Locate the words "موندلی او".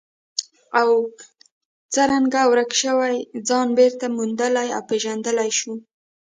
4.17-4.81